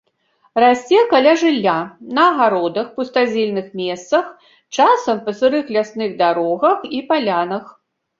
[0.61, 1.75] Расце каля жылля,
[2.17, 4.25] на агародах, пустазельных месцах,
[4.79, 7.65] часам па сырых лясных дарогах і палянах.